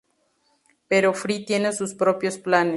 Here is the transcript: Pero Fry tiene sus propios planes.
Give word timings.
Pero 0.87 1.13
Fry 1.13 1.45
tiene 1.45 1.71
sus 1.73 1.93
propios 1.93 2.39
planes. 2.39 2.61